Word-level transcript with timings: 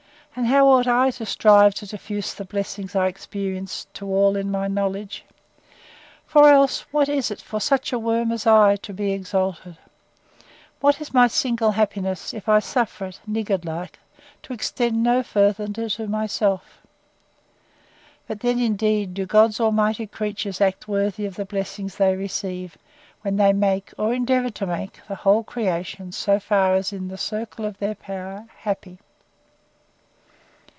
and 0.33 0.47
how 0.47 0.65
ought 0.69 0.87
I 0.87 1.11
to 1.11 1.25
strive 1.25 1.73
to 1.75 1.85
diffuse 1.85 2.33
the 2.33 2.45
blessings 2.45 2.95
I 2.95 3.07
experience, 3.07 3.85
to 3.95 4.07
all 4.07 4.37
in 4.37 4.49
my 4.49 4.69
knowledge!—For 4.69 6.47
else, 6.49 6.85
what 6.93 7.09
is 7.09 7.31
it 7.31 7.41
for 7.41 7.59
such 7.59 7.91
a 7.91 7.99
worm 7.99 8.31
as 8.31 8.47
I 8.47 8.77
to 8.77 8.93
be 8.93 9.11
exalted! 9.11 9.75
What 10.79 11.01
is 11.01 11.13
my 11.13 11.27
single 11.27 11.71
happiness, 11.71 12.33
if 12.33 12.47
I 12.47 12.59
suffer 12.59 13.07
it, 13.07 13.19
niggard 13.27 13.65
like, 13.65 13.99
to 14.43 14.53
extend 14.53 15.03
no 15.03 15.21
farther 15.21 15.65
than 15.67 15.89
to 15.89 16.07
myself?—But 16.07 18.39
then, 18.39 18.57
indeed, 18.57 19.13
do 19.15 19.25
God 19.25 19.59
Almighty's 19.59 20.11
creatures 20.13 20.61
act 20.61 20.87
worthy 20.87 21.25
of 21.25 21.35
the 21.35 21.43
blessings 21.43 21.97
they 21.97 22.15
receive, 22.15 22.77
when 23.21 23.35
they 23.35 23.51
make, 23.51 23.91
or 23.97 24.13
endeavour 24.13 24.51
to 24.51 24.65
make, 24.65 25.01
the 25.09 25.15
whole 25.15 25.43
creation, 25.43 26.13
so 26.13 26.39
far 26.39 26.75
as 26.75 26.93
is 26.93 26.93
in 26.93 27.09
the 27.09 27.17
circle 27.17 27.65
of 27.65 27.77
their 27.79 27.95
power, 27.95 28.45
happy! 28.59 28.97